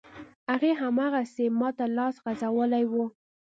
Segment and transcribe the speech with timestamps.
[0.49, 2.93] هغې، هماغسې ماته لاس غځولی و.